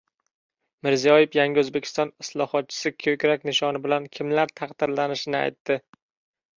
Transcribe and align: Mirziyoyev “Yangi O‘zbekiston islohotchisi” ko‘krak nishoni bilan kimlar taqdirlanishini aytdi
Mirziyoyev 0.87 1.37
“Yangi 1.39 1.61
O‘zbekiston 1.63 2.13
islohotchisi” 2.25 2.93
ko‘krak 3.05 3.47
nishoni 3.53 3.85
bilan 3.87 4.11
kimlar 4.19 4.59
taqdirlanishini 4.59 5.43
aytdi 5.47 5.83